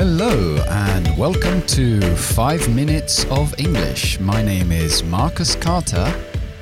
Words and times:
Hello, 0.00 0.56
and 0.70 1.14
welcome 1.18 1.60
to 1.66 2.00
5 2.16 2.74
Minutes 2.74 3.26
of 3.26 3.52
English. 3.58 4.18
My 4.18 4.42
name 4.42 4.72
is 4.72 5.04
Marcus 5.04 5.54
Carter, 5.54 6.10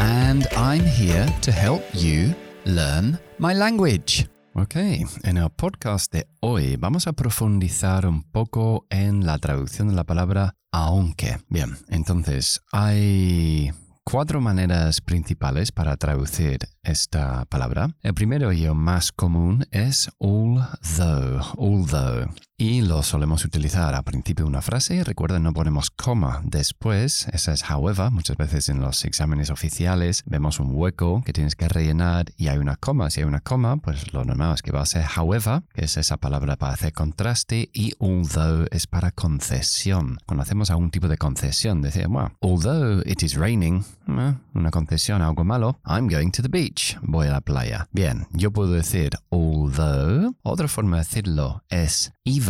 and 0.00 0.48
I'm 0.56 0.80
here 0.80 1.28
to 1.42 1.52
help 1.52 1.84
you 1.92 2.34
learn 2.64 3.20
my 3.38 3.54
language. 3.54 4.26
Ok, 4.54 4.74
en 5.22 5.36
el 5.36 5.48
podcast 5.50 6.12
de 6.12 6.26
hoy 6.40 6.74
vamos 6.74 7.06
a 7.06 7.12
profundizar 7.12 8.04
un 8.04 8.24
poco 8.24 8.86
en 8.90 9.24
la 9.24 9.38
traducción 9.38 9.86
de 9.86 9.94
la 9.94 10.02
palabra 10.02 10.56
aunque. 10.72 11.38
Bien, 11.48 11.76
entonces 11.88 12.60
hay 12.72 13.70
cuatro 14.02 14.40
maneras 14.40 15.00
principales 15.00 15.70
para 15.70 15.96
traducir 15.96 16.58
esta 16.82 17.44
palabra. 17.44 17.94
El 18.02 18.14
primero 18.14 18.52
y 18.52 18.64
el 18.64 18.74
más 18.74 19.12
común 19.12 19.66
es 19.70 20.10
although, 20.18 21.40
although. 21.56 22.28
Y 22.60 22.82
lo 22.82 23.02
solemos 23.02 23.46
utilizar 23.46 23.94
a 23.94 24.02
principio 24.02 24.44
de 24.44 24.50
una 24.50 24.60
frase. 24.60 25.02
Recuerden, 25.02 25.44
no 25.44 25.54
ponemos 25.54 25.88
coma 25.90 26.42
después. 26.44 27.26
Esa 27.32 27.54
es 27.54 27.64
however. 27.70 28.10
Muchas 28.10 28.36
veces 28.36 28.68
en 28.68 28.80
los 28.80 29.06
exámenes 29.06 29.48
oficiales 29.48 30.22
vemos 30.26 30.60
un 30.60 30.72
hueco 30.74 31.22
que 31.24 31.32
tienes 31.32 31.56
que 31.56 31.68
rellenar 31.68 32.26
y 32.36 32.48
hay 32.48 32.58
una 32.58 32.76
coma. 32.76 33.08
Si 33.08 33.20
hay 33.20 33.26
una 33.26 33.40
coma, 33.40 33.78
pues 33.78 34.12
lo 34.12 34.26
normal 34.26 34.52
es 34.52 34.60
que 34.60 34.72
va 34.72 34.82
a 34.82 34.84
ser 34.84 35.06
however, 35.16 35.62
que 35.72 35.86
es 35.86 35.96
esa 35.96 36.18
palabra 36.18 36.56
para 36.56 36.74
hacer 36.74 36.92
contraste, 36.92 37.70
y 37.72 37.94
although 37.98 38.66
es 38.70 38.86
para 38.86 39.10
concesión. 39.10 40.18
Cuando 40.26 40.42
hacemos 40.42 40.70
algún 40.70 40.90
tipo 40.90 41.08
de 41.08 41.16
concesión, 41.16 41.80
decir, 41.80 42.08
well, 42.08 42.32
although 42.42 43.00
it 43.06 43.22
is 43.22 43.36
raining, 43.36 43.86
eh, 44.06 44.34
una 44.52 44.70
concesión, 44.70 45.22
algo 45.22 45.44
malo, 45.44 45.80
I'm 45.86 46.08
going 46.08 46.30
to 46.32 46.42
the 46.42 46.48
beach. 46.50 46.98
Voy 47.00 47.28
a 47.28 47.32
la 47.32 47.40
playa. 47.40 47.88
Bien, 47.92 48.26
yo 48.32 48.50
puedo 48.50 48.72
decir 48.72 49.12
although. 49.30 50.34
Otra 50.42 50.68
forma 50.68 50.98
de 50.98 51.04
decirlo 51.04 51.64
es 51.70 52.12
even 52.26 52.49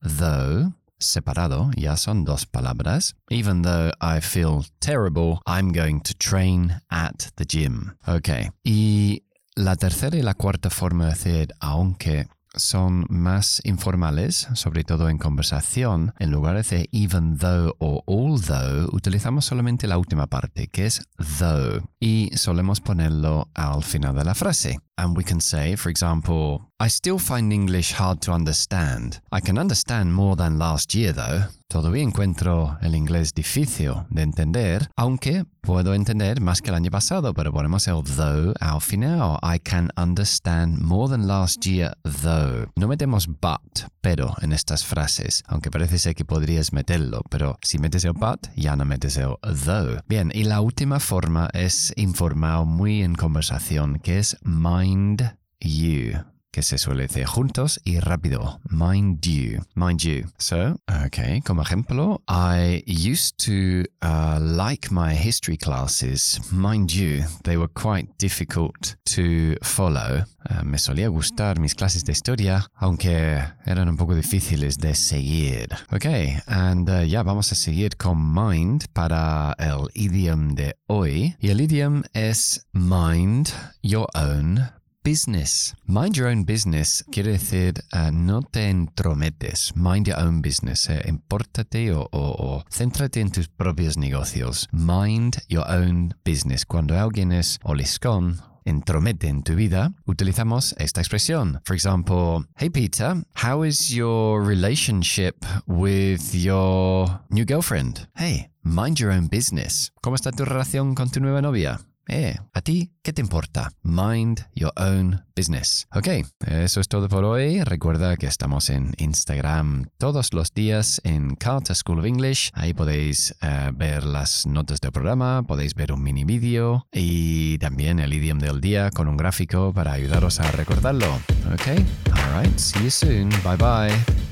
though 0.00 0.72
separado, 0.98 1.70
ya 1.76 1.96
son 1.96 2.24
dos 2.24 2.46
palabras. 2.46 3.16
Even 3.28 3.62
though 3.62 3.92
I 4.00 4.20
feel 4.20 4.64
terrible, 4.80 5.40
I'm 5.46 5.72
going 5.72 6.00
to 6.02 6.14
train 6.14 6.80
at 6.90 7.32
the 7.36 7.44
gym. 7.44 7.96
Ok. 8.06 8.52
Y 8.64 9.24
la 9.54 9.76
tercera 9.76 10.16
y 10.16 10.22
la 10.22 10.34
cuarta 10.34 10.70
forma 10.70 11.04
de 11.04 11.10
decir 11.10 11.54
aunque 11.60 12.28
son 12.54 13.04
más 13.10 13.60
informales, 13.64 14.48
sobre 14.54 14.82
todo 14.82 15.10
en 15.10 15.18
conversación, 15.18 16.14
en 16.18 16.30
lugar 16.30 16.62
de 16.64 16.88
even 16.90 17.36
though 17.36 17.74
o 17.78 18.02
although, 18.06 18.88
utilizamos 18.94 19.44
solamente 19.44 19.86
la 19.86 19.98
última 19.98 20.26
parte, 20.26 20.68
que 20.68 20.86
es 20.86 21.02
though, 21.38 21.82
y 22.00 22.30
solemos 22.34 22.80
ponerlo 22.80 23.50
al 23.54 23.82
final 23.82 24.14
de 24.14 24.24
la 24.24 24.34
frase. 24.34 24.80
And 24.98 25.16
we 25.16 25.24
can 25.24 25.40
say, 25.40 25.76
for 25.76 25.90
example, 25.90 26.70
I 26.78 26.88
still 26.88 27.18
find 27.18 27.52
English 27.52 27.92
hard 27.92 28.20
to 28.22 28.32
understand. 28.32 29.20
I 29.30 29.40
can 29.40 29.58
understand 29.58 30.14
more 30.14 30.36
than 30.36 30.58
last 30.58 30.94
year, 30.94 31.12
though. 31.12 31.44
Todavía 31.68 32.02
encuentro 32.02 32.78
el 32.80 32.94
inglés 32.94 33.34
difícil 33.34 34.06
de 34.08 34.22
entender, 34.22 34.88
aunque 34.96 35.44
puedo 35.62 35.94
entender 35.94 36.40
más 36.40 36.62
que 36.62 36.70
el 36.70 36.76
año 36.76 36.92
pasado, 36.92 37.34
pero 37.34 37.52
ponemos 37.52 37.88
el 37.88 38.04
though 38.04 38.54
al 38.60 38.80
final. 38.80 39.38
I 39.42 39.58
can 39.58 39.90
understand 39.96 40.80
more 40.80 41.10
than 41.10 41.26
last 41.26 41.66
year, 41.66 41.92
though. 42.04 42.70
No 42.76 42.86
metemos 42.86 43.26
but, 43.26 43.88
pero 44.00 44.36
en 44.42 44.52
estas 44.52 44.84
frases, 44.84 45.42
aunque 45.48 45.72
parece 45.72 45.98
ser 45.98 46.14
que 46.14 46.24
podrías 46.24 46.72
meterlo, 46.72 47.22
pero 47.30 47.58
si 47.62 47.78
metes 47.78 48.04
el 48.04 48.12
but, 48.12 48.46
ya 48.54 48.76
no 48.76 48.84
metes 48.84 49.16
el 49.16 49.36
though. 49.42 50.00
Bien, 50.06 50.30
y 50.32 50.44
la 50.44 50.60
última 50.60 51.00
forma 51.00 51.50
es 51.52 51.92
informal, 51.96 52.64
muy 52.64 53.02
en 53.02 53.16
conversación, 53.16 53.98
que 53.98 54.20
es 54.20 54.36
mind 54.86 55.36
you 55.60 56.36
que 56.56 56.62
se 56.62 56.78
suele 56.78 57.02
decir 57.02 57.26
juntos 57.26 57.78
y 57.84 58.00
rápido. 58.00 58.60
Mind 58.70 59.20
you. 59.20 59.60
Mind 59.74 60.00
you. 60.00 60.26
So, 60.38 60.80
okay, 61.04 61.42
como 61.42 61.60
ejemplo, 61.60 62.22
I 62.28 62.82
used 62.86 63.36
to 63.44 63.84
uh, 64.00 64.40
like 64.40 64.90
my 64.90 65.14
history 65.14 65.58
classes. 65.58 66.40
Mind 66.50 66.94
you, 66.94 67.26
they 67.42 67.58
were 67.58 67.68
quite 67.68 68.08
difficult 68.16 68.96
to 69.04 69.56
follow. 69.62 70.24
Uh, 70.48 70.64
me 70.64 70.78
solía 70.78 71.08
gustar 71.08 71.60
mis 71.60 71.74
clases 71.74 72.04
de 72.04 72.12
historia, 72.12 72.70
aunque 72.80 73.38
eran 73.66 73.90
un 73.90 73.98
poco 73.98 74.14
difíciles 74.14 74.78
de 74.78 74.94
seguir. 74.94 75.68
Ok, 75.92 76.06
and 76.46 76.88
uh, 76.88 77.02
ya 77.02 77.22
vamos 77.22 77.52
a 77.52 77.54
seguir 77.54 77.98
con 77.98 78.32
mind 78.32 78.86
para 78.94 79.54
el 79.58 79.90
idiom 79.92 80.54
de 80.54 80.74
hoy. 80.86 81.36
Y 81.38 81.50
el 81.50 81.60
idiom 81.60 82.02
es 82.14 82.66
mind 82.72 83.50
your 83.82 84.06
own 84.14 84.75
business. 85.06 85.72
Mind 85.86 86.16
your 86.16 86.26
own 86.26 86.44
business 86.44 87.04
quiere 87.12 87.30
decir 87.30 87.74
uh, 87.92 88.10
no 88.10 88.42
te 88.42 88.68
entrometes. 88.68 89.72
Mind 89.76 90.08
your 90.08 90.18
own 90.18 90.42
business. 90.42 90.88
Eh, 90.90 91.00
empórtate 91.04 91.92
o, 91.92 92.08
o, 92.10 92.18
o, 92.20 92.64
céntrate 92.68 93.20
en 93.20 93.30
tus 93.30 93.46
propios 93.46 93.96
negocios. 93.96 94.66
Mind 94.72 95.36
your 95.48 95.64
own 95.68 96.12
business. 96.24 96.64
Cuando 96.66 96.98
alguien 96.98 97.30
es 97.30 97.60
oliscón, 97.62 98.40
entromete 98.64 99.28
en 99.28 99.44
tu 99.44 99.54
vida, 99.54 99.92
utilizamos 100.06 100.74
esta 100.76 101.00
expresión. 101.00 101.60
For 101.64 101.76
example, 101.76 102.44
hey 102.56 102.70
Peter, 102.70 103.14
how 103.44 103.62
is 103.62 103.90
your 103.90 104.44
relationship 104.44 105.36
with 105.68 106.34
your 106.34 107.20
new 107.30 107.44
girlfriend? 107.46 108.08
Hey, 108.16 108.50
mind 108.64 108.98
your 108.98 109.12
own 109.12 109.28
business. 109.28 109.92
¿Cómo 110.02 110.16
está 110.16 110.32
tu 110.32 110.44
relación 110.44 110.96
con 110.96 111.10
tu 111.10 111.20
nueva 111.20 111.40
novia? 111.40 111.78
Eh, 112.08 112.36
¿a 112.52 112.60
ti 112.60 112.92
qué 113.02 113.12
te 113.12 113.20
importa? 113.20 113.70
Mind 113.82 114.46
your 114.54 114.72
own 114.76 115.24
business. 115.34 115.86
Ok, 115.94 116.08
eso 116.46 116.80
es 116.80 116.88
todo 116.88 117.08
por 117.08 117.24
hoy. 117.24 117.62
Recuerda 117.64 118.16
que 118.16 118.26
estamos 118.26 118.70
en 118.70 118.92
Instagram 118.98 119.88
todos 119.98 120.32
los 120.32 120.52
días 120.52 121.00
en 121.04 121.36
Carter 121.36 121.76
School 121.76 121.98
of 121.98 122.06
English. 122.06 122.50
Ahí 122.54 122.74
podéis 122.74 123.34
uh, 123.42 123.72
ver 123.76 124.04
las 124.04 124.46
notas 124.46 124.80
del 124.80 124.92
programa, 124.92 125.42
podéis 125.42 125.74
ver 125.74 125.92
un 125.92 126.02
mini 126.02 126.24
vídeo 126.24 126.86
y 126.92 127.58
también 127.58 127.98
el 127.98 128.12
idioma 128.12 128.42
del 128.42 128.60
día 128.60 128.90
con 128.90 129.08
un 129.08 129.16
gráfico 129.16 129.72
para 129.72 129.92
ayudaros 129.92 130.40
a 130.40 130.50
recordarlo. 130.52 131.14
Ok, 131.52 131.68
alright, 132.12 132.58
see 132.58 132.82
you 132.82 132.90
soon. 132.90 133.30
Bye 133.44 133.56
bye. 133.56 134.25